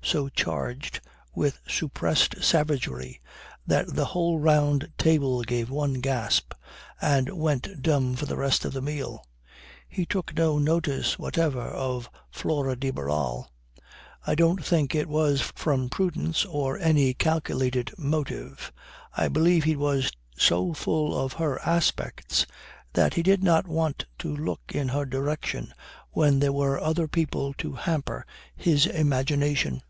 [0.00, 1.00] so charged
[1.34, 3.20] with suppressed savagery
[3.66, 6.54] that the whole round table gave one gasp
[6.98, 9.22] and went dumb for the rest of the meal.
[9.86, 13.52] He took no notice whatever of Flora de Barral.
[14.26, 18.72] I don't think it was from prudence or any calculated motive.
[19.14, 22.46] I believe he was so full of her aspects
[22.94, 25.74] that he did not want to look in her direction
[26.12, 28.24] when there were other people to hamper
[28.56, 29.82] his imagination.